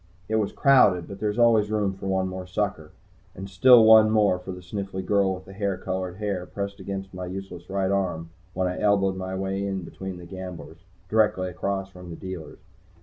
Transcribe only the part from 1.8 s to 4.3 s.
for one more sucker. And still one